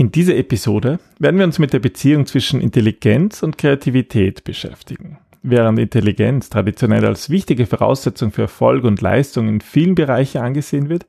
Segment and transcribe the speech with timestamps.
[0.00, 5.18] In dieser Episode werden wir uns mit der Beziehung zwischen Intelligenz und Kreativität beschäftigen.
[5.42, 11.06] Während Intelligenz traditionell als wichtige Voraussetzung für Erfolg und Leistung in vielen Bereichen angesehen wird,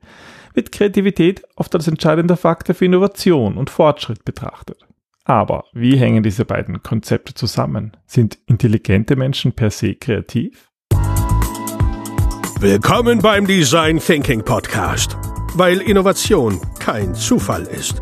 [0.54, 4.86] wird Kreativität oft als entscheidender Faktor für Innovation und Fortschritt betrachtet.
[5.24, 7.96] Aber wie hängen diese beiden Konzepte zusammen?
[8.06, 10.68] Sind intelligente Menschen per se kreativ?
[12.60, 15.16] Willkommen beim Design Thinking Podcast,
[15.56, 18.02] weil Innovation kein Zufall ist.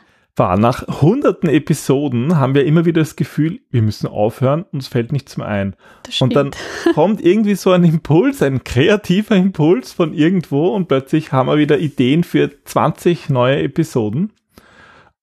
[0.35, 5.11] War nach hunderten Episoden haben wir immer wieder das Gefühl, wir müssen aufhören, uns fällt
[5.11, 5.75] nichts mehr ein.
[6.21, 6.51] Und dann
[6.93, 11.79] kommt irgendwie so ein Impuls, ein kreativer Impuls von irgendwo und plötzlich haben wir wieder
[11.79, 14.31] Ideen für 20 neue Episoden.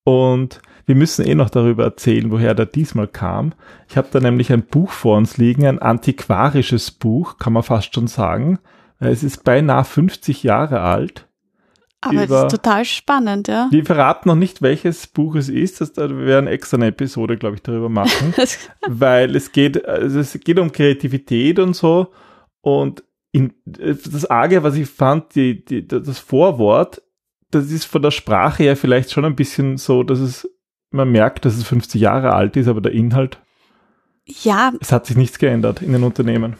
[0.04, 3.52] Und wir müssen eh noch darüber erzählen, woher der diesmal kam.
[3.88, 7.94] Ich habe da nämlich ein Buch vor uns liegen, ein antiquarisches Buch, kann man fast
[7.94, 8.58] schon sagen.
[8.98, 11.27] Es ist beinahe 50 Jahre alt
[12.00, 13.68] aber über, das ist total spannend, ja.
[13.70, 15.80] Wir verraten noch nicht, welches Buch es ist.
[15.80, 18.34] Das, wir werden extra eine Episode, glaube ich, darüber machen.
[18.88, 22.12] weil es geht, also es geht um Kreativität und so.
[22.60, 27.02] Und in, das Arge, was ich fand, die, die, das Vorwort,
[27.50, 30.48] das ist von der Sprache her vielleicht schon ein bisschen so, dass es,
[30.90, 33.38] man merkt, dass es 50 Jahre alt ist, aber der Inhalt.
[34.24, 34.72] Ja.
[34.80, 36.56] Es hat sich nichts geändert in den Unternehmen.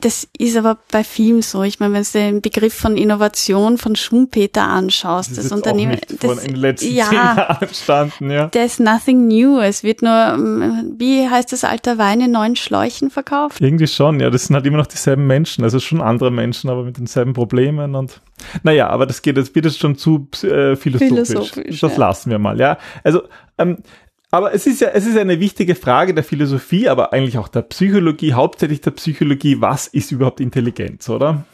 [0.00, 1.62] Das ist aber bei vielen so.
[1.62, 6.44] Ich meine, wenn du den Begriff von Innovation von Schumpeter anschaust, das, das Unternehmen, das
[6.44, 8.48] in den letzten ja, Jahren entstanden, ja.
[8.48, 9.58] There's nothing new.
[9.58, 13.60] Es wird nur, ähm, wie heißt das alter Wein in neuen Schläuchen verkauft?
[13.60, 14.30] Irgendwie schon, ja.
[14.30, 17.94] Das sind halt immer noch dieselben Menschen, also schon andere Menschen, aber mit denselben Problemen
[17.94, 18.20] und,
[18.62, 21.28] naja, aber das geht, das wird jetzt schon zu äh, philosophisch.
[21.28, 21.80] philosophisch.
[21.80, 21.98] Das ja.
[21.98, 22.78] lassen wir mal, ja.
[23.04, 23.22] Also,
[23.58, 23.78] ähm,
[24.30, 27.62] aber es ist ja, es ist eine wichtige Frage der Philosophie, aber eigentlich auch der
[27.62, 29.60] Psychologie, hauptsächlich der Psychologie.
[29.60, 31.44] Was ist überhaupt Intelligenz, oder?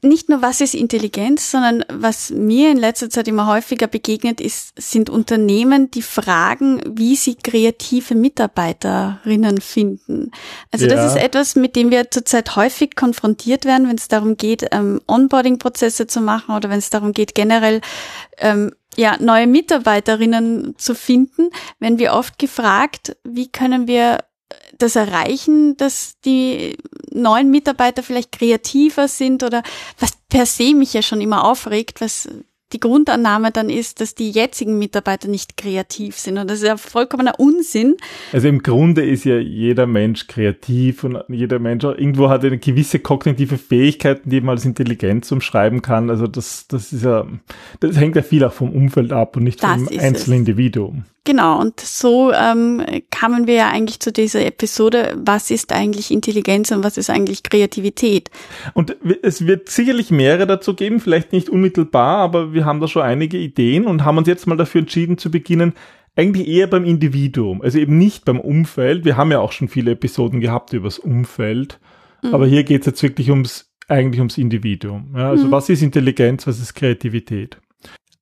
[0.00, 4.80] Nicht nur was ist Intelligenz, sondern was mir in letzter Zeit immer häufiger begegnet ist,
[4.80, 10.30] sind Unternehmen, die fragen, wie sie kreative Mitarbeiterinnen finden.
[10.70, 10.94] Also ja.
[10.94, 15.00] das ist etwas, mit dem wir zurzeit häufig konfrontiert werden, wenn es darum geht, ähm,
[15.08, 17.80] Onboarding-Prozesse zu machen oder wenn es darum geht, generell
[18.38, 24.24] ähm, ja, neue Mitarbeiterinnen zu finden, werden wir oft gefragt, wie können wir
[24.76, 26.76] das erreichen, dass die
[27.12, 29.62] neuen Mitarbeiter vielleicht kreativer sind oder
[30.00, 32.28] was per se mich ja schon immer aufregt, was
[32.72, 36.38] die Grundannahme dann ist, dass die jetzigen Mitarbeiter nicht kreativ sind.
[36.38, 37.96] Und das ist ja vollkommener Unsinn.
[38.32, 42.98] Also im Grunde ist ja jeder Mensch kreativ und jeder Mensch irgendwo hat eine gewisse
[42.98, 46.10] kognitive Fähigkeiten, die man als Intelligenz umschreiben kann.
[46.10, 47.26] Also das, das ist ja,
[47.80, 50.48] das hängt ja viel auch vom Umfeld ab und nicht das vom einzelnen es.
[50.48, 51.04] Individuum.
[51.28, 52.80] Genau, und so ähm,
[53.10, 57.42] kamen wir ja eigentlich zu dieser Episode, was ist eigentlich Intelligenz und was ist eigentlich
[57.42, 58.30] Kreativität?
[58.72, 63.02] Und es wird sicherlich mehrere dazu geben, vielleicht nicht unmittelbar, aber wir haben da schon
[63.02, 65.74] einige Ideen und haben uns jetzt mal dafür entschieden zu beginnen,
[66.16, 69.04] eigentlich eher beim Individuum, also eben nicht beim Umfeld.
[69.04, 71.78] Wir haben ja auch schon viele Episoden gehabt über das Umfeld,
[72.22, 72.34] mhm.
[72.34, 75.14] aber hier geht es jetzt wirklich ums, eigentlich ums Individuum.
[75.14, 75.50] Ja, also mhm.
[75.50, 77.58] was ist Intelligenz, was ist Kreativität?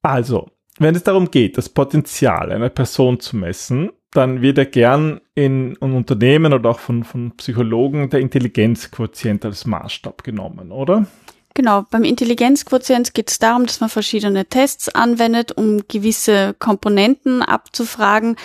[0.03, 5.21] Also, wenn es darum geht, das Potenzial einer Person zu messen, dann wird ja gern
[5.35, 11.07] in, in Unternehmen oder auch von, von Psychologen der Intelligenzquotient als Maßstab genommen, oder?
[11.57, 18.37] Genau, beim Intelligenzquotient geht es darum, dass man verschiedene Tests anwendet, um gewisse Komponenten abzufragen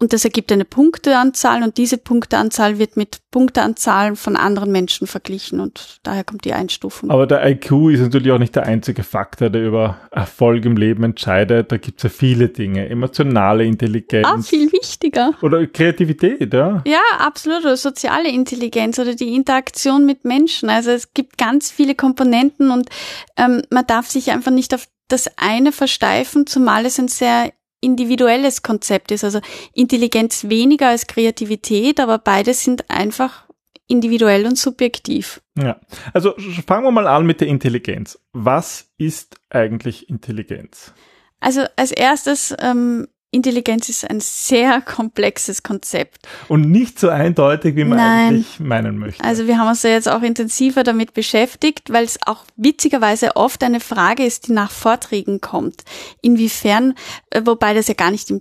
[0.00, 5.58] und das ergibt eine Punkteanzahl und diese Punkteanzahl wird mit Punkteanzahlen von anderen Menschen verglichen
[5.58, 7.10] und daher kommt die Einstufung.
[7.10, 11.02] Aber der IQ ist natürlich auch nicht der einzige Faktor, der über Erfolg im Leben
[11.02, 11.72] entscheidet.
[11.72, 12.88] Da gibt es ja viele Dinge.
[12.88, 14.26] Emotionale Intelligenz.
[14.26, 15.32] Ah, viel wichtiger.
[15.42, 16.82] Oder Kreativität, ja.
[16.86, 17.64] Ja, absolut.
[17.64, 20.70] Oder soziale Intelligenz oder die Interaktion mit Menschen.
[20.70, 22.88] Also es gibt ganz viele Komponenten und
[23.36, 28.62] ähm, man darf sich einfach nicht auf das eine versteifen, zumal es ein sehr individuelles
[28.62, 29.24] Konzept ist.
[29.24, 29.40] Also
[29.72, 33.48] Intelligenz weniger als Kreativität, aber beides sind einfach
[33.86, 35.40] individuell und subjektiv.
[35.56, 35.80] Ja,
[36.12, 36.34] also
[36.66, 38.18] fangen wir mal an mit der Intelligenz.
[38.32, 40.92] Was ist eigentlich Intelligenz?
[41.40, 46.26] Also als erstes ähm, Intelligenz ist ein sehr komplexes Konzept.
[46.48, 48.28] Und nicht so eindeutig, wie man Nein.
[48.28, 49.22] eigentlich meinen möchte.
[49.22, 53.62] Also wir haben uns ja jetzt auch intensiver damit beschäftigt, weil es auch witzigerweise oft
[53.62, 55.84] eine Frage ist, die nach Vorträgen kommt.
[56.22, 56.94] Inwiefern,
[57.28, 58.32] äh, wobei das ja gar nicht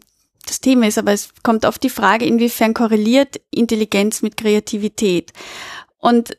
[0.45, 5.33] das Thema ist, aber es kommt oft die Frage, inwiefern korreliert Intelligenz mit Kreativität.
[5.97, 6.37] Und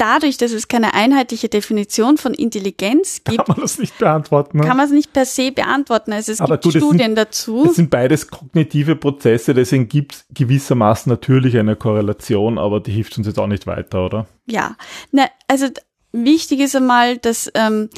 [0.00, 4.58] dadurch, dass es keine einheitliche Definition von Intelligenz gibt, kann man das nicht beantworten.
[4.58, 4.66] Ne?
[4.66, 6.12] kann man es nicht per se beantworten.
[6.12, 7.66] Also es Aber gibt gut, es Studien sind- dazu.
[7.68, 13.16] Es sind beides kognitive Prozesse, deswegen gibt es gewissermaßen natürlich eine Korrelation, aber die hilft
[13.18, 14.26] uns jetzt auch nicht weiter, oder?
[14.46, 14.76] Ja,
[15.12, 15.66] na, also
[16.12, 17.90] wichtig ist einmal, dass, ähm,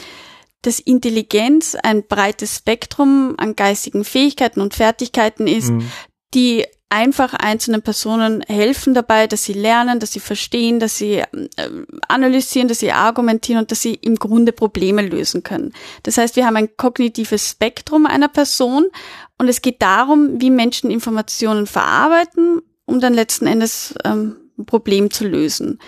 [0.63, 5.91] dass Intelligenz ein breites Spektrum an geistigen Fähigkeiten und Fertigkeiten ist, Mhm.
[6.35, 11.23] die einfach einzelnen Personen helfen dabei, dass sie lernen, dass sie verstehen, dass sie
[11.57, 15.73] ähm, analysieren, dass sie argumentieren und dass sie im Grunde Probleme lösen können.
[16.03, 18.89] Das heißt, wir haben ein kognitives Spektrum einer Person
[19.39, 25.11] und es geht darum, wie Menschen Informationen verarbeiten, um dann letzten Endes ähm, ein Problem
[25.11, 25.79] zu lösen.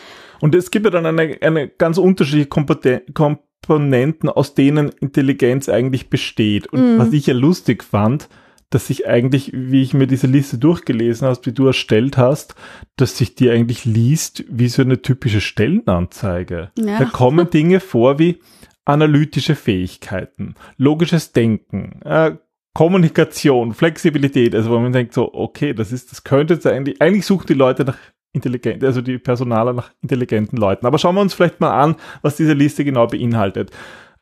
[0.40, 6.72] Und es gibt ja dann eine, eine ganz unterschiedliche Komponenten, aus denen Intelligenz eigentlich besteht.
[6.72, 6.98] Und Mhm.
[6.98, 8.28] was ich ja lustig fand,
[8.70, 12.54] dass sich eigentlich, wie ich mir diese Liste durchgelesen hast, wie du erstellt hast,
[12.96, 16.70] dass sich die eigentlich liest wie so eine typische Stellenanzeige.
[16.78, 16.98] Ja.
[16.98, 18.40] Da kommen Dinge vor wie
[18.84, 22.36] analytische Fähigkeiten, logisches Denken, äh,
[22.74, 27.24] Kommunikation, Flexibilität, also wo man denkt so, okay, das ist, das könnte jetzt eigentlich, eigentlich
[27.24, 27.96] suchen die Leute nach
[28.32, 30.84] intelligent, also die Personaler nach intelligenten Leuten.
[30.84, 33.70] Aber schauen wir uns vielleicht mal an, was diese Liste genau beinhaltet.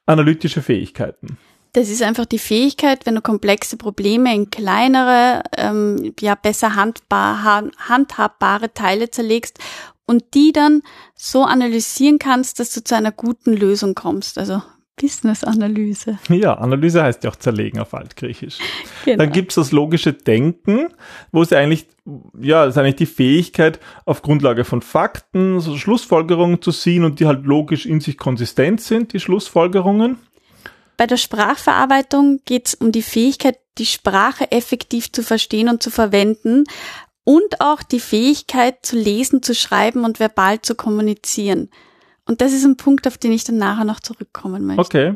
[0.05, 1.39] Analytische Fähigkeiten.
[1.75, 7.43] Das ist einfach die Fähigkeit, wenn du komplexe Probleme in kleinere, ähm, ja besser handbar,
[7.45, 9.59] han- handhabbare Teile zerlegst
[10.05, 10.83] und die dann
[11.15, 14.37] so analysieren kannst, dass du zu einer guten Lösung kommst.
[14.37, 14.61] Also
[15.01, 16.19] Business-Analyse.
[16.29, 18.59] Ja, Analyse heißt ja auch zerlegen auf Altgriechisch.
[19.05, 19.25] Genau.
[19.25, 20.87] Dann gibt's das logische Denken,
[21.33, 21.89] wo es eigentlich,
[22.41, 27.27] ja, ist eigentlich die Fähigkeit, auf Grundlage von Fakten so Schlussfolgerungen zu ziehen und die
[27.27, 30.19] halt logisch in sich konsistent sind, die Schlussfolgerungen.
[31.03, 35.91] Bei der Sprachverarbeitung geht es um die Fähigkeit, die Sprache effektiv zu verstehen und zu
[35.91, 36.63] verwenden
[37.25, 41.71] und auch die Fähigkeit zu lesen, zu schreiben und verbal zu kommunizieren.
[42.25, 44.81] Und das ist ein Punkt, auf den ich dann nachher noch zurückkommen möchte.
[44.81, 45.15] Okay.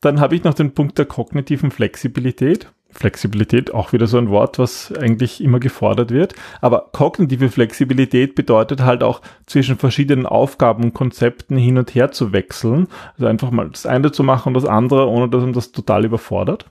[0.00, 2.68] Dann habe ich noch den Punkt der kognitiven Flexibilität.
[2.96, 6.34] Flexibilität, auch wieder so ein Wort, was eigentlich immer gefordert wird.
[6.60, 12.32] Aber kognitive Flexibilität bedeutet halt auch zwischen verschiedenen Aufgaben und Konzepten hin und her zu
[12.32, 12.88] wechseln.
[13.14, 16.04] Also einfach mal das eine zu machen und das andere, ohne dass man das total
[16.04, 16.66] überfordert.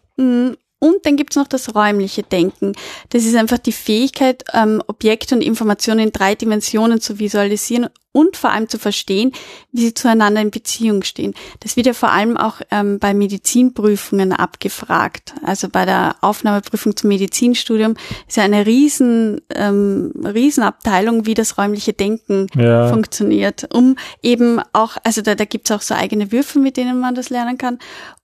[0.79, 2.73] Und dann gibt's noch das räumliche Denken.
[3.09, 8.37] Das ist einfach die Fähigkeit, ähm, Objekte und Informationen in drei Dimensionen zu visualisieren und
[8.37, 9.31] vor allem zu verstehen,
[9.71, 11.33] wie sie zueinander in Beziehung stehen.
[11.59, 15.33] Das wird ja vor allem auch ähm, bei Medizinprüfungen abgefragt.
[15.43, 17.95] Also bei der Aufnahmeprüfung zum Medizinstudium
[18.27, 22.89] ist ja eine riesen, ähm, Riesenabteilung, wie das räumliche Denken Ja.
[22.89, 27.15] funktioniert, um eben auch, also da, da gibt's auch so eigene Würfel, mit denen man
[27.15, 27.79] das lernen kann,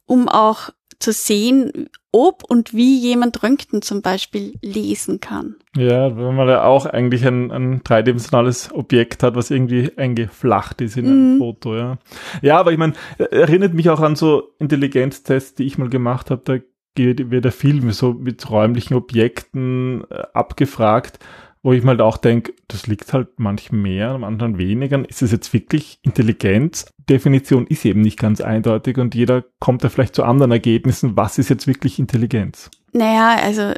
[0.05, 0.69] um auch
[0.99, 5.55] zu sehen, ob und wie jemand Röntgen zum Beispiel lesen kann.
[5.75, 10.97] Ja, wenn man ja auch eigentlich ein, ein dreidimensionales Objekt hat, was irgendwie eingeflacht ist
[10.97, 11.37] in einem Mhm.
[11.37, 11.97] Foto, ja.
[12.41, 16.41] Ja, aber ich meine, erinnert mich auch an so Intelligenztests, die ich mal gemacht habe,
[16.43, 16.57] da
[16.97, 21.19] wird der Film so mit räumlichen Objekten äh, abgefragt,
[21.63, 25.07] wo ich mir halt auch denke, das liegt halt manchen mehr, am anderen weniger.
[25.07, 26.85] Ist es jetzt wirklich Intelligenz?
[27.09, 31.15] Definition ist eben nicht ganz eindeutig und jeder kommt da vielleicht zu anderen Ergebnissen.
[31.17, 32.69] Was ist jetzt wirklich Intelligenz?
[32.93, 33.73] Naja, also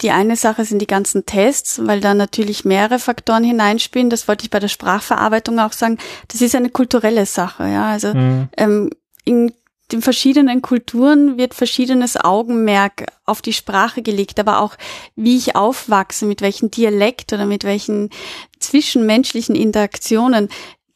[0.00, 4.10] die eine Sache sind die ganzen Tests, weil da natürlich mehrere Faktoren hineinspielen.
[4.10, 5.98] Das wollte ich bei der Sprachverarbeitung auch sagen.
[6.28, 7.90] Das ist eine kulturelle Sache, ja.
[7.90, 8.48] Also Mhm.
[8.56, 8.90] ähm,
[9.24, 9.52] in
[9.92, 14.74] den verschiedenen Kulturen wird verschiedenes Augenmerk auf die Sprache gelegt, aber auch
[15.16, 18.10] wie ich aufwachse, mit welchem Dialekt oder mit welchen
[18.58, 20.48] zwischenmenschlichen Interaktionen.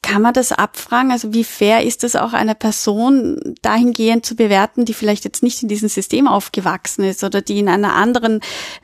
[0.02, 1.12] Kann man das abfragen?
[1.12, 5.62] Also wie fair ist es auch einer Person dahingehend zu bewerten, die vielleicht jetzt nicht
[5.62, 8.40] in diesem System aufgewachsen ist oder die in einer anderen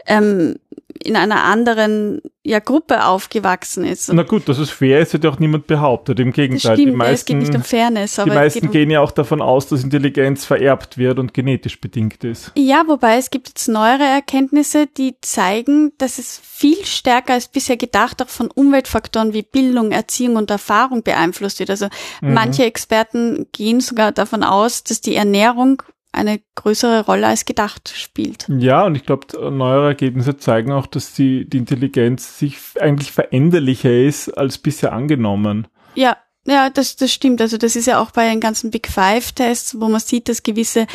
[0.06, 0.54] ähm,
[1.04, 4.10] in einer anderen ja, Gruppe aufgewachsen ist?
[4.12, 6.18] Na gut, dass es fair ist, hat ja auch niemand behauptet.
[6.18, 8.90] Im Gegenteil, stimmt, die ja, es geht meisten, nicht um Fairness, die meisten um gehen
[8.90, 12.52] ja auch davon aus, dass Intelligenz vererbt wird und genetisch bedingt ist.
[12.56, 17.76] Ja, wobei es gibt jetzt neuere Erkenntnisse, die zeigen, dass es viel stärker als bisher
[17.76, 21.70] gedacht auch von Umweltfaktoren wie Bildung, Erziehung und Erfahrung beeinflusst wird.
[21.70, 21.88] Also
[22.22, 22.34] Mhm.
[22.34, 28.46] manche Experten gehen sogar davon aus, dass die Ernährung eine größere Rolle als gedacht spielt.
[28.48, 33.92] Ja, und ich glaube, neuere Ergebnisse zeigen auch, dass die, die Intelligenz sich eigentlich veränderlicher
[33.92, 35.68] ist als bisher angenommen.
[35.94, 37.42] Ja, ja, das, das stimmt.
[37.42, 40.86] Also das ist ja auch bei den ganzen Big Five-Tests, wo man sieht, dass gewisse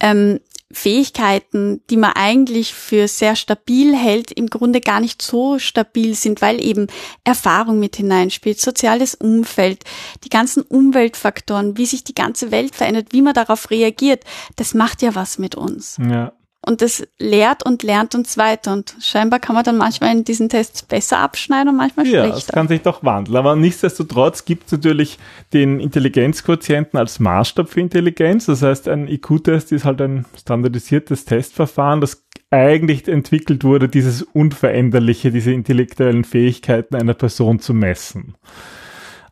[0.00, 0.40] ähm,
[0.72, 6.42] Fähigkeiten, die man eigentlich für sehr stabil hält, im Grunde gar nicht so stabil sind,
[6.42, 6.88] weil eben
[7.22, 9.84] Erfahrung mit hineinspielt, soziales Umfeld,
[10.24, 14.24] die ganzen Umweltfaktoren, wie sich die ganze Welt verändert, wie man darauf reagiert,
[14.56, 15.96] das macht ja was mit uns.
[15.98, 16.32] Ja.
[16.66, 18.72] Und das lehrt und lernt uns weiter.
[18.72, 22.28] Und scheinbar kann man dann manchmal in diesen Tests besser abschneiden und manchmal ja, schlechter.
[22.28, 23.36] Ja, das kann sich doch wandeln.
[23.36, 25.18] Aber nichtsdestotrotz gibt es natürlich
[25.52, 28.46] den Intelligenzquotienten als Maßstab für Intelligenz.
[28.46, 35.32] Das heißt, ein IQ-Test ist halt ein standardisiertes Testverfahren, das eigentlich entwickelt wurde, dieses Unveränderliche,
[35.32, 38.36] diese intellektuellen Fähigkeiten einer Person zu messen.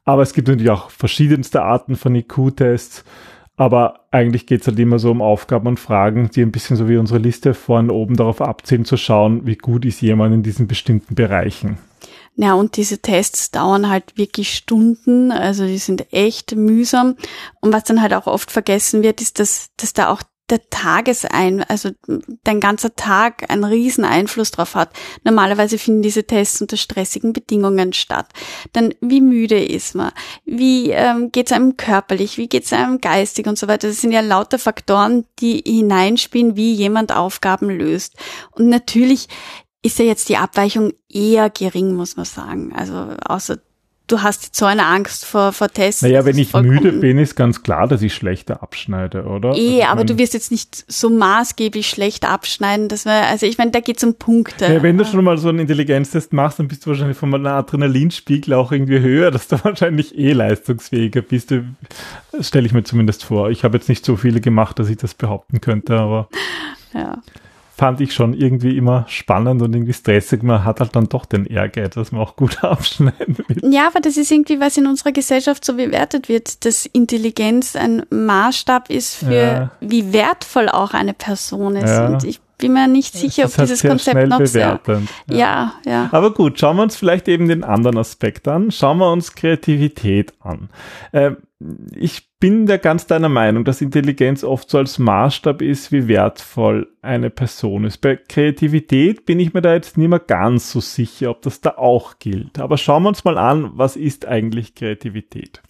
[0.04, 3.04] Aber es gibt natürlich auch verschiedenste Arten von IQ-Tests.
[3.62, 6.88] Aber eigentlich geht es halt immer so um Aufgaben und Fragen, die ein bisschen so
[6.88, 10.66] wie unsere Liste vorne oben darauf abzielen, zu schauen, wie gut ist jemand in diesen
[10.66, 11.78] bestimmten Bereichen.
[12.34, 17.14] Ja, und diese Tests dauern halt wirklich Stunden, also die sind echt mühsam.
[17.60, 21.62] Und was dann halt auch oft vergessen wird, ist, dass, dass da auch der Tagesein,
[21.64, 21.90] also
[22.44, 24.90] dein ganzer Tag einen riesen Einfluss drauf hat.
[25.24, 28.28] Normalerweise finden diese Tests unter stressigen Bedingungen statt.
[28.72, 30.12] Dann wie müde ist man?
[30.44, 32.36] Wie ähm, geht es einem körperlich?
[32.36, 33.88] Wie geht es einem geistig und so weiter?
[33.88, 38.14] Das sind ja lauter Faktoren, die hineinspielen, wie jemand Aufgaben löst.
[38.50, 39.28] Und natürlich
[39.82, 42.72] ist ja jetzt die Abweichung eher gering, muss man sagen.
[42.76, 42.94] Also
[43.24, 43.58] außer
[44.12, 46.02] du hast so eine Angst vor, vor Tests.
[46.02, 49.54] Naja, wenn ich müde bin, ist ganz klar, dass ich schlechter abschneide, oder?
[49.56, 53.58] Eh, also aber du wirst jetzt nicht so maßgeblich schlecht abschneiden, dass wir, also ich
[53.58, 54.66] meine, da geht es um Punkte.
[54.66, 57.46] Ja, wenn du schon mal so einen Intelligenztest machst, dann bist du wahrscheinlich von einem
[57.46, 61.54] Adrenalinspiegel auch irgendwie höher, dass du wahrscheinlich eh leistungsfähiger bist.
[62.40, 63.50] Stelle ich mir zumindest vor.
[63.50, 66.28] Ich habe jetzt nicht so viele gemacht, dass ich das behaupten könnte, aber.
[66.92, 67.18] Ja
[67.82, 70.44] fand ich schon irgendwie immer spannend und irgendwie stressig.
[70.44, 73.74] Man hat halt dann doch den Ehrgeiz, dass man auch gut abschneiden will.
[73.74, 78.04] Ja, aber das ist irgendwie, was in unserer Gesellschaft so bewertet wird, dass Intelligenz ein
[78.08, 79.70] Maßstab ist für, ja.
[79.80, 81.90] wie wertvoll auch eine Person ist.
[81.90, 82.06] Ja.
[82.06, 85.08] Und ich bin mir nicht sicher, ob dieses Konzept noch bewertend.
[85.28, 85.36] sehr.
[85.36, 85.36] Ja.
[85.36, 86.08] ja, ja.
[86.12, 88.70] Aber gut, schauen wir uns vielleicht eben den anderen Aspekt an.
[88.70, 90.70] Schauen wir uns Kreativität an.
[91.10, 91.32] Äh,
[91.96, 96.88] ich bin da ganz deiner Meinung, dass Intelligenz oft so als Maßstab ist, wie wertvoll
[97.02, 97.98] eine Person ist.
[97.98, 101.70] Bei Kreativität bin ich mir da jetzt nicht mehr ganz so sicher, ob das da
[101.70, 102.60] auch gilt.
[102.60, 105.62] Aber schauen wir uns mal an, was ist eigentlich Kreativität?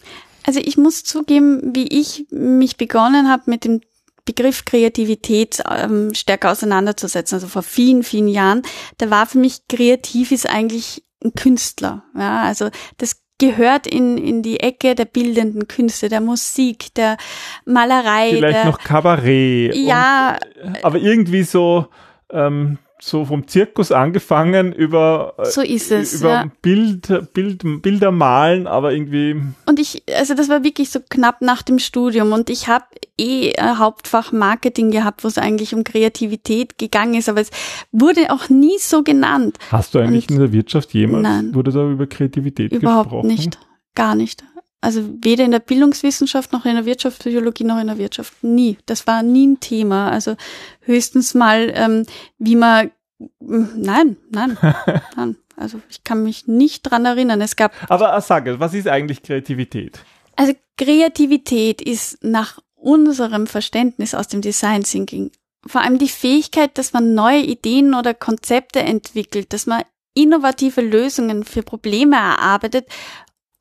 [0.45, 3.81] Also ich muss zugeben, wie ich mich begonnen habe mit dem
[4.25, 8.61] Begriff Kreativität ähm, stärker auseinanderzusetzen, also vor vielen, vielen Jahren,
[8.97, 12.03] da war für mich kreativ ist eigentlich ein Künstler.
[12.17, 17.17] Ja, also das gehört in, in die Ecke der bildenden Künste, der Musik, der
[17.65, 18.29] Malerei.
[18.29, 19.75] Vielleicht der, noch Kabarett.
[19.75, 20.37] Ja.
[20.63, 21.87] Und, aber irgendwie so
[22.29, 26.51] ähm, so vom Zirkus angefangen über so ist es, über ja.
[26.61, 31.63] Bild, Bild, Bilder malen, aber irgendwie und ich also das war wirklich so knapp nach
[31.63, 32.85] dem Studium und ich habe
[33.19, 37.49] eh ein Hauptfach Marketing gehabt, wo es eigentlich um Kreativität gegangen ist, aber es
[37.91, 39.57] wurde auch nie so genannt.
[39.69, 43.25] Hast du eigentlich und, in der Wirtschaft jemals nein, wurde da über Kreativität überhaupt gesprochen?
[43.25, 43.59] Überhaupt nicht,
[43.95, 44.43] gar nicht.
[44.83, 48.43] Also weder in der Bildungswissenschaft noch in der Wirtschaftspsychologie noch in der Wirtschaft.
[48.43, 48.77] Nie.
[48.85, 50.09] Das war nie ein Thema.
[50.09, 50.35] Also
[50.81, 52.05] höchstens mal, ähm,
[52.37, 52.91] wie man
[53.39, 54.57] nein, nein,
[55.15, 55.37] nein.
[55.55, 57.41] Also ich kann mich nicht dran erinnern.
[57.41, 57.73] Es gab.
[57.89, 59.99] Aber sage, was ist eigentlich Kreativität?
[60.35, 65.31] Also Kreativität ist nach unserem Verständnis aus dem Design Thinking
[65.65, 71.43] vor allem die Fähigkeit, dass man neue Ideen oder Konzepte entwickelt, dass man innovative Lösungen
[71.43, 72.85] für Probleme erarbeitet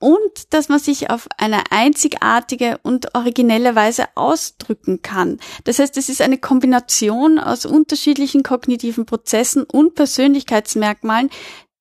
[0.03, 5.39] und dass man sich auf eine einzigartige und originelle Weise ausdrücken kann.
[5.63, 11.31] Das heißt, es ist eine Kombination aus unterschiedlichen kognitiven Prozessen und Persönlichkeitsmerkmalen,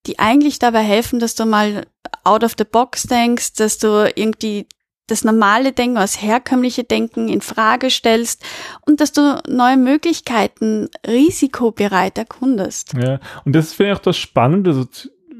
[0.05, 1.87] die eigentlich dabei helfen, dass du mal
[2.23, 4.67] out of the box denkst, dass du irgendwie
[5.07, 8.43] das normale Denken, das herkömmliche Denken in Frage stellst
[8.85, 12.93] und dass du neue Möglichkeiten risikobereit erkundest.
[12.93, 14.85] Ja, und das finde ich auch das Spannende, also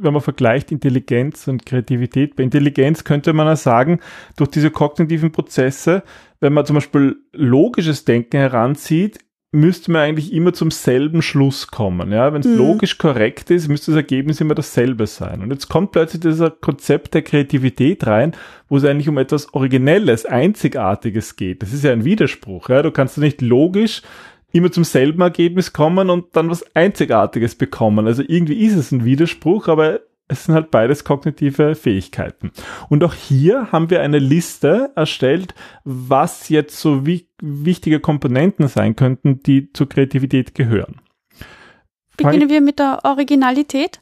[0.01, 3.99] wenn man vergleicht Intelligenz und Kreativität, bei Intelligenz könnte man ja sagen,
[4.35, 6.03] durch diese kognitiven Prozesse,
[6.39, 9.19] wenn man zum Beispiel logisches Denken heranzieht,
[9.53, 12.13] müsste man eigentlich immer zum selben Schluss kommen.
[12.13, 12.57] Ja, wenn es mhm.
[12.57, 15.41] logisch korrekt ist, müsste das Ergebnis immer dasselbe sein.
[15.41, 18.31] Und jetzt kommt plötzlich dieser Konzept der Kreativität rein,
[18.69, 21.61] wo es eigentlich um etwas Originelles, Einzigartiges geht.
[21.61, 22.69] Das ist ja ein Widerspruch.
[22.69, 24.03] Ja, du kannst nicht logisch
[24.51, 28.07] immer zum selben Ergebnis kommen und dann was Einzigartiges bekommen.
[28.07, 32.51] Also irgendwie ist es ein Widerspruch, aber es sind halt beides kognitive Fähigkeiten.
[32.89, 35.53] Und auch hier haben wir eine Liste erstellt,
[35.83, 41.01] was jetzt so wie wichtige Komponenten sein könnten, die zur Kreativität gehören.
[42.15, 43.99] Beginnen wir mit der Originalität.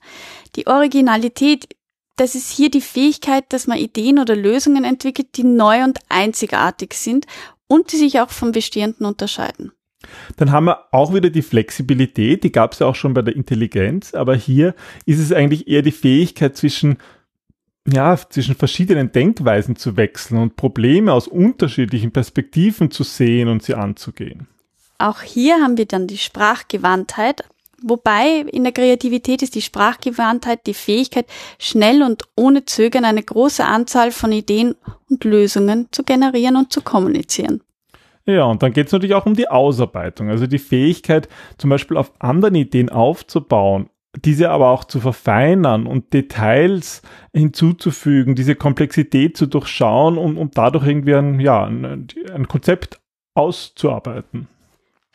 [0.55, 1.67] Die Originalität,
[2.15, 6.93] das ist hier die Fähigkeit, dass man Ideen oder Lösungen entwickelt, die neu und einzigartig
[6.93, 7.25] sind
[7.67, 9.71] und die sich auch vom Bestehenden unterscheiden.
[10.37, 13.35] Dann haben wir auch wieder die Flexibilität, die gab es ja auch schon bei der
[13.35, 14.73] Intelligenz, aber hier
[15.05, 16.97] ist es eigentlich eher die Fähigkeit zwischen
[17.87, 23.73] ja, zwischen verschiedenen Denkweisen zu wechseln und Probleme aus unterschiedlichen Perspektiven zu sehen und sie
[23.73, 24.47] anzugehen.
[24.99, 27.43] auch hier haben wir dann die Sprachgewandtheit,
[27.81, 31.25] wobei in der Kreativität ist die Sprachgewandtheit die Fähigkeit,
[31.57, 34.75] schnell und ohne Zögern eine große Anzahl von Ideen
[35.09, 37.61] und Lösungen zu generieren und zu kommunizieren.
[38.29, 41.97] Ja, und dann geht es natürlich auch um die Ausarbeitung, also die Fähigkeit, zum Beispiel
[41.97, 47.01] auf anderen Ideen aufzubauen, diese aber auch zu verfeinern und Details
[47.33, 52.99] hinzuzufügen, diese Komplexität zu durchschauen und, und dadurch irgendwie ein, ja, ein, ein Konzept
[53.33, 54.47] auszuarbeiten.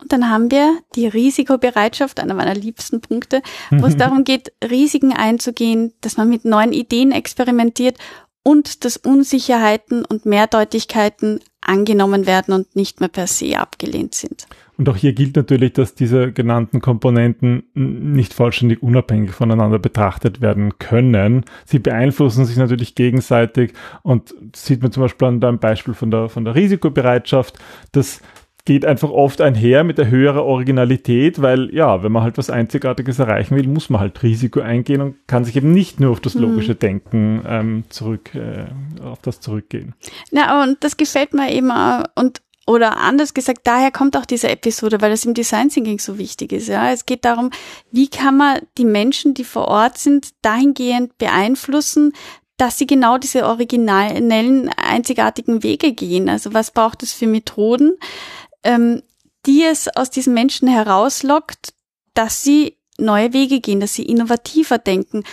[0.02, 5.12] Und dann haben wir die Risikobereitschaft, einer meiner liebsten Punkte, wo es darum geht, Risiken
[5.12, 7.97] einzugehen, dass man mit neuen Ideen experimentiert
[8.42, 14.47] und dass Unsicherheiten und Mehrdeutigkeiten angenommen werden und nicht mehr per se abgelehnt sind.
[14.76, 20.78] Und auch hier gilt natürlich, dass diese genannten Komponenten nicht vollständig unabhängig voneinander betrachtet werden
[20.78, 21.44] können.
[21.64, 26.28] Sie beeinflussen sich natürlich gegenseitig und sieht man zum Beispiel an deinem Beispiel von der,
[26.28, 27.59] von der Risikobereitschaft,
[27.92, 28.21] dass
[28.64, 33.18] geht einfach oft einher mit der höheren Originalität, weil ja, wenn man halt was Einzigartiges
[33.18, 36.35] erreichen will, muss man halt Risiko eingehen und kann sich eben nicht nur auf das
[36.35, 36.42] mhm.
[36.42, 36.75] logische.
[36.75, 38.64] Denken ähm, zurück, äh,
[39.04, 39.94] auf das zurückgehen.
[40.30, 42.04] Ja, und das gefällt mir eben auch.
[42.14, 46.16] und oder anders gesagt, daher kommt auch diese Episode, weil das im Design Thinking so
[46.16, 46.68] wichtig ist.
[46.68, 47.50] Ja, es geht darum,
[47.90, 52.14] wie kann man die Menschen, die vor Ort sind, dahingehend beeinflussen,
[52.56, 56.28] dass sie genau diese originellen, einzigartigen Wege gehen.
[56.28, 57.92] Also was braucht es für Methoden?
[58.64, 59.02] Ähm,
[59.47, 61.75] die es aus diesen Menschen herauslockt,
[62.14, 65.25] dass sie neue Wege gehen, dass sie innovativer denken,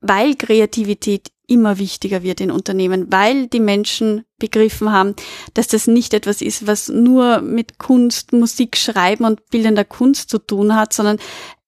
[0.00, 5.14] weil Kreativität immer wichtiger wird in Unternehmen, weil die Menschen begriffen haben,
[5.54, 10.38] dass das nicht etwas ist, was nur mit Kunst, Musik, Schreiben und bildender Kunst zu
[10.38, 11.18] tun hat, sondern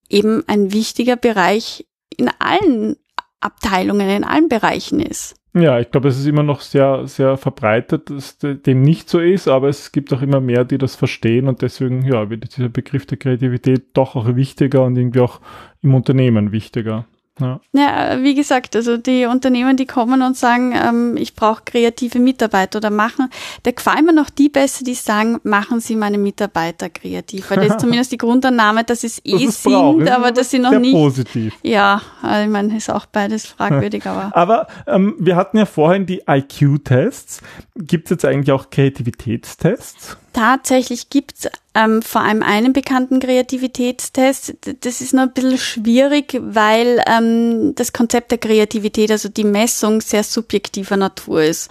[0.09, 2.97] eben ein wichtiger Bereich in allen
[3.39, 5.35] Abteilungen, in allen Bereichen ist.
[5.55, 9.47] Ja, ich glaube, es ist immer noch sehr, sehr verbreitet, dass dem nicht so ist,
[9.47, 13.07] aber es gibt auch immer mehr, die das verstehen und deswegen, ja, wird dieser Begriff
[13.07, 15.41] der Kreativität doch auch wichtiger und irgendwie auch
[15.81, 17.07] im Unternehmen wichtiger.
[17.39, 17.59] Ja.
[17.73, 22.77] ja, wie gesagt, also die Unternehmen, die kommen und sagen, ähm, ich brauche kreative Mitarbeiter
[22.77, 23.29] oder machen,
[23.63, 27.49] da gefallen mir noch die besser, die sagen, machen Sie meine Mitarbeiter kreativ.
[27.49, 30.09] Weil das ist zumindest die Grundannahme, dass es eh das sind, braucht.
[30.09, 30.93] aber dass sie noch nicht.
[30.93, 31.53] positiv.
[31.63, 34.31] Ja, also ich meine, ist auch beides fragwürdig, aber.
[34.35, 37.41] aber ähm, wir hatten ja vorhin die IQ-Tests.
[37.75, 40.17] Gibt es jetzt eigentlich auch Kreativitätstests?
[40.39, 44.55] Tatsächlich gibt es ähm, vor allem einen bekannten Kreativitätstest.
[44.79, 49.99] Das ist nur ein bisschen schwierig, weil ähm, das Konzept der Kreativität, also die Messung,
[49.99, 51.69] sehr subjektiver Natur ist.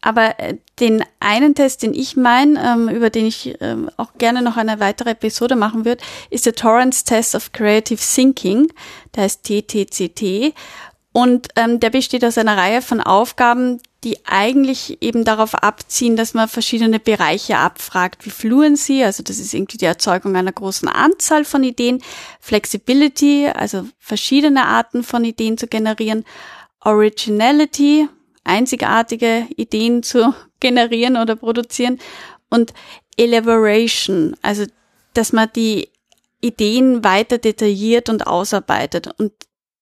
[0.00, 4.40] Aber äh, den einen Test, den ich meine, ähm, über den ich ähm, auch gerne
[4.40, 8.72] noch eine weitere Episode machen würde, ist der Torrance Test of Creative Thinking.
[9.14, 10.54] Der heißt TTCT.
[11.12, 16.32] Und ähm, der besteht aus einer Reihe von Aufgaben, die eigentlich eben darauf abziehen, dass
[16.32, 21.44] man verschiedene Bereiche abfragt, wie Fluency, also das ist irgendwie die Erzeugung einer großen Anzahl
[21.44, 22.00] von Ideen,
[22.40, 26.24] Flexibility, also verschiedene Arten von Ideen zu generieren,
[26.80, 28.08] Originality,
[28.44, 31.98] einzigartige Ideen zu generieren oder produzieren.
[32.50, 32.72] Und
[33.16, 34.64] Elaboration, also
[35.12, 35.88] dass man die
[36.40, 39.08] Ideen weiter detailliert und ausarbeitet.
[39.18, 39.32] Und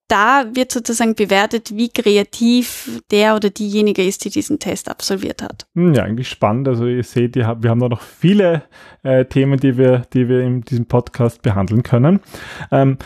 [0.08, 5.66] da wird sozusagen bewertet, wie kreativ der oder diejenige ist, die diesen Test absolviert hat.
[5.74, 6.68] Hm, ja, eigentlich spannend.
[6.68, 8.64] Also ihr seht, wir haben da noch viele
[9.02, 12.20] äh, Themen, die wir, die wir in diesem Podcast behandeln können.
[12.70, 12.98] Ähm,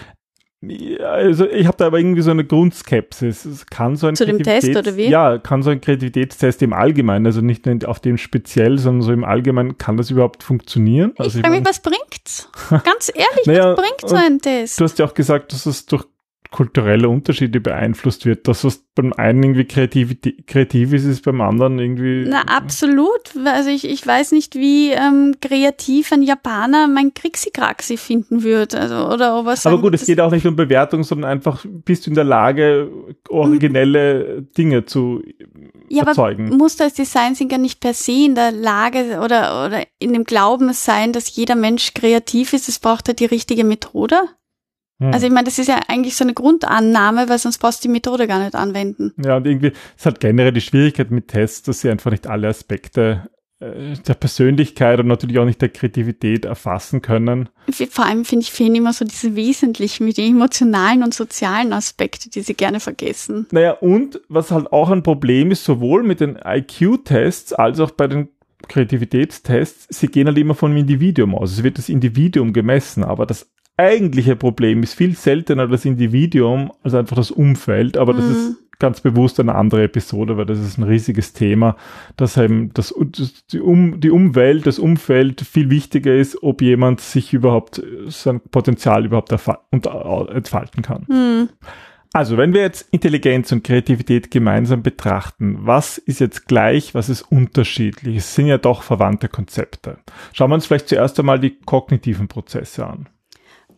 [1.03, 3.47] also ich habe da aber irgendwie so eine Grundskepsis.
[3.47, 5.09] Es kann so ein Zu dem Test oder wie?
[5.09, 9.13] Ja, kann so ein Kreativitätstest im Allgemeinen, also nicht nur auf dem speziell, sondern so
[9.13, 11.13] im Allgemeinen, kann das überhaupt funktionieren?
[11.17, 12.51] Also ich frage mich, was bringt's?
[12.69, 14.79] Ganz ehrlich, naja, was bringt so ein Test?
[14.79, 16.05] Du hast ja auch gesagt, dass es durch
[16.51, 18.49] kulturelle Unterschiede beeinflusst wird.
[18.49, 22.25] Das, was beim einen irgendwie kreativ, kreativ ist, ist beim anderen irgendwie.
[22.27, 23.37] Na, absolut.
[23.45, 28.81] Also ich, ich weiß nicht, wie ähm, kreativ ein Japaner mein Krixi-Kraxi finden würde.
[28.81, 32.11] Also, oder ob Aber gut, es geht auch nicht um Bewertung, sondern einfach, bist du
[32.11, 32.91] in der Lage,
[33.29, 35.23] originelle Dinge zu
[35.89, 36.49] ja, erzeugen.
[36.49, 40.25] Aber muss das Design Thinker nicht per se in der Lage oder, oder in dem
[40.25, 42.69] Glauben sein, dass jeder Mensch kreativ ist?
[42.69, 44.17] Es braucht ja die richtige Methode.
[45.01, 45.13] Hm.
[45.13, 47.93] Also ich meine, das ist ja eigentlich so eine Grundannahme, weil sonst brauchst du die
[47.93, 49.13] Methode gar nicht anwenden.
[49.23, 52.49] Ja, und irgendwie ist halt generell die Schwierigkeit mit Tests, dass sie einfach nicht alle
[52.49, 57.49] Aspekte äh, der Persönlichkeit und natürlich auch nicht der Kreativität erfassen können.
[57.91, 62.29] Vor allem finde ich, fehlen immer so diese wesentlichen, wie die emotionalen und sozialen Aspekte,
[62.29, 63.47] die sie gerne vergessen.
[63.53, 68.07] Naja, und was halt auch ein Problem ist, sowohl mit den IQ-Tests als auch bei
[68.07, 68.29] den
[68.69, 71.53] Kreativitätstests, sie gehen halt immer vom Individuum aus.
[71.53, 76.95] Es wird das Individuum gemessen, aber das eigentliche Problem ist viel seltener das Individuum als
[76.95, 78.19] einfach das Umfeld, aber mhm.
[78.19, 81.77] das ist ganz bewusst eine andere Episode, weil das ist ein riesiges Thema,
[82.17, 82.95] dass eben das,
[83.53, 89.05] die, um, die Umwelt, das Umfeld viel wichtiger ist, ob jemand sich überhaupt sein Potenzial
[89.05, 91.07] überhaupt entfalten kann.
[91.09, 91.49] Mhm.
[92.13, 97.23] Also, wenn wir jetzt Intelligenz und Kreativität gemeinsam betrachten, was ist jetzt gleich, was ist
[97.23, 98.17] unterschiedlich?
[98.17, 99.99] Es sind ja doch verwandte Konzepte.
[100.33, 103.09] Schauen wir uns vielleicht zuerst einmal die kognitiven Prozesse an.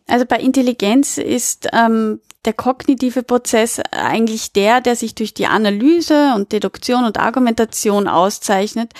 [0.07, 6.33] Also bei Intelligenz ist ähm, der kognitive Prozess eigentlich der, der sich durch die Analyse
[6.35, 8.91] und Deduktion und Argumentation auszeichnet,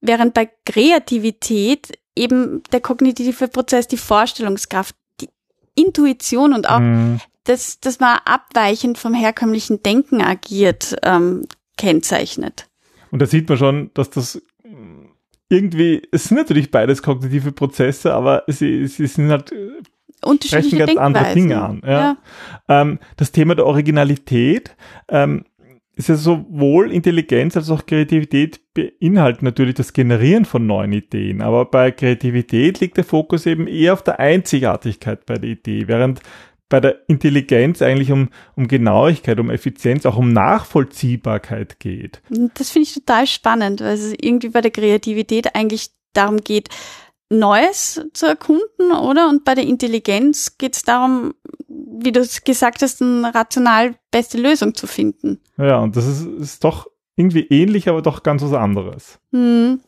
[0.00, 5.30] während bei Kreativität eben der kognitive Prozess die Vorstellungskraft, die
[5.74, 12.68] Intuition und auch mm dass, dass man abweichend vom herkömmlichen Denken agiert, ähm, kennzeichnet.
[13.10, 14.42] Und da sieht man schon, dass das
[15.48, 19.52] irgendwie, es sind natürlich beides kognitive Prozesse, aber sie, sie sind halt
[20.24, 21.82] unterschiedliche ganz andere Dinge an.
[21.84, 21.90] Ja.
[21.90, 22.16] ja.
[22.68, 24.76] Ähm, das Thema der Originalität
[25.08, 25.44] ähm,
[25.94, 31.42] ist ja sowohl Intelligenz als auch Kreativität beinhalten natürlich das Generieren von neuen Ideen.
[31.42, 36.20] Aber bei Kreativität liegt der Fokus eben eher auf der Einzigartigkeit bei der Idee, während
[36.70, 42.22] bei der Intelligenz eigentlich um, um Genauigkeit, um Effizienz, auch um Nachvollziehbarkeit geht.
[42.54, 46.70] Das finde ich total spannend, weil es irgendwie bei der Kreativität eigentlich darum geht,
[47.38, 49.28] Neues zu erkunden, oder?
[49.28, 51.34] Und bei der Intelligenz geht es darum,
[51.68, 55.40] wie du es gesagt hast, eine rational beste Lösung zu finden.
[55.56, 56.86] Ja, und das ist, ist doch
[57.22, 59.18] irgendwie ähnlich, aber doch ganz was anderes.
[59.32, 59.80] Hm.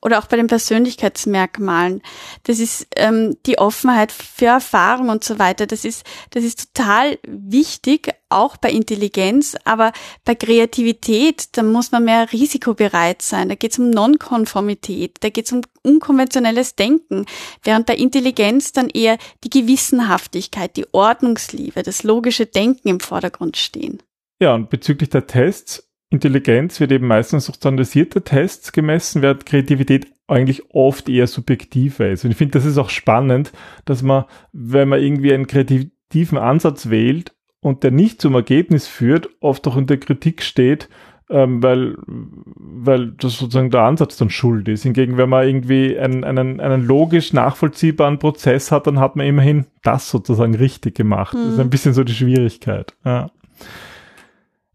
[0.00, 2.02] Oder auch bei den Persönlichkeitsmerkmalen.
[2.44, 5.66] Das ist ähm, die Offenheit für Erfahrung und so weiter.
[5.66, 9.92] Das ist, das ist total wichtig, auch bei Intelligenz, aber
[10.24, 13.48] bei Kreativität, da muss man mehr risikobereit sein.
[13.48, 17.26] Da geht es um Nonkonformität, da geht es um unkonventionelles Denken,
[17.62, 24.02] während bei Intelligenz dann eher die Gewissenhaftigkeit, die Ordnungsliebe, das logische Denken im Vordergrund stehen.
[24.40, 30.06] Ja, und bezüglich der Tests, Intelligenz wird eben meistens durch standardisierte Tests gemessen, während Kreativität
[30.26, 32.24] eigentlich oft eher subjektiver ist.
[32.24, 33.52] Und ich finde, das ist auch spannend,
[33.84, 39.28] dass man, wenn man irgendwie einen kreativen Ansatz wählt und der nicht zum Ergebnis führt,
[39.40, 40.88] oft auch in der Kritik steht,
[41.30, 44.84] ähm, weil, weil das sozusagen der Ansatz dann schuld ist.
[44.84, 49.66] Hingegen, wenn man irgendwie einen, einen, einen logisch nachvollziehbaren Prozess hat, dann hat man immerhin
[49.82, 51.34] das sozusagen richtig gemacht.
[51.34, 51.44] Mhm.
[51.44, 52.94] Das ist ein bisschen so die Schwierigkeit.
[53.04, 53.30] Ja.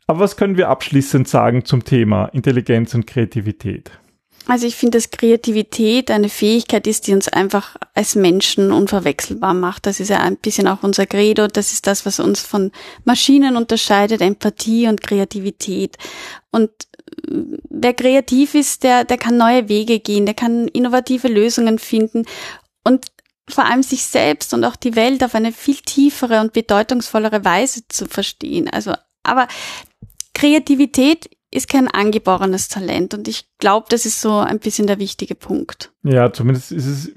[0.08, 3.92] Aber was können wir abschließend sagen zum Thema Intelligenz und Kreativität?
[4.46, 9.86] Also ich finde, dass Kreativität eine Fähigkeit ist, die uns einfach als Menschen unverwechselbar macht.
[9.86, 11.48] Das ist ja ein bisschen auch unser Credo.
[11.48, 12.72] Das ist das, was uns von
[13.06, 15.98] Maschinen unterscheidet, Empathie und Kreativität.
[16.52, 16.70] Und
[17.30, 22.26] äh, wer kreativ ist, der, der kann neue Wege gehen, der kann innovative Lösungen finden
[22.84, 23.06] und
[23.50, 27.88] vor allem sich selbst und auch die Welt auf eine viel tiefere und bedeutungsvollere Weise
[27.88, 28.70] zu verstehen.
[28.70, 29.48] Also, aber
[30.34, 35.36] Kreativität ist kein angeborenes Talent und ich glaube, das ist so ein bisschen der wichtige
[35.36, 35.92] Punkt.
[36.04, 36.72] Ja, zumindest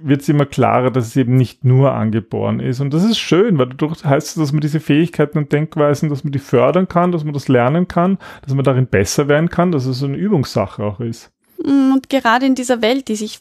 [0.07, 2.81] wird es immer klarer, dass es eben nicht nur angeboren ist.
[2.81, 6.23] Und das ist schön, weil dadurch heißt es, dass man diese Fähigkeiten und Denkweisen, dass
[6.23, 9.73] man die fördern kann, dass man das lernen kann, dass man darin besser werden kann,
[9.73, 11.31] dass es so eine Übungssache auch ist.
[11.65, 13.41] Und gerade in dieser Welt, die sich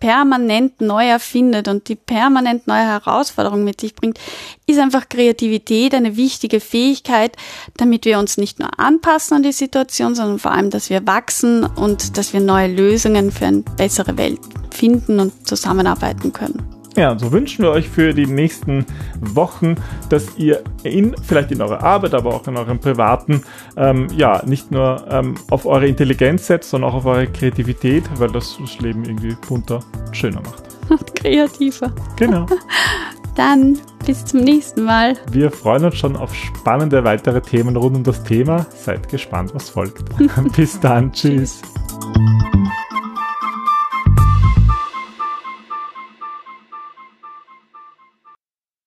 [0.00, 4.18] permanent neu erfindet und die permanent neue Herausforderungen mit sich bringt,
[4.66, 7.36] ist einfach Kreativität eine wichtige Fähigkeit,
[7.76, 11.64] damit wir uns nicht nur anpassen an die Situation, sondern vor allem, dass wir wachsen
[11.64, 16.77] und dass wir neue Lösungen für eine bessere Welt finden und zusammenarbeiten können.
[16.98, 18.84] Ja, so wünschen wir euch für die nächsten
[19.20, 19.76] Wochen,
[20.08, 23.44] dass ihr in, vielleicht in eurer Arbeit, aber auch in eurem privaten,
[23.76, 28.32] ähm, ja, nicht nur ähm, auf eure Intelligenz setzt, sondern auch auf eure Kreativität, weil
[28.32, 29.78] das das Leben irgendwie bunter,
[30.10, 30.64] schöner macht.
[30.88, 31.92] Und kreativer.
[32.16, 32.46] Genau.
[33.36, 35.14] Dann bis zum nächsten Mal.
[35.30, 38.66] Wir freuen uns schon auf spannende weitere Themen rund um das Thema.
[38.74, 40.02] Seid gespannt, was folgt.
[40.56, 41.12] bis dann.
[41.12, 41.62] Tschüss.
[41.62, 42.82] Tschüss.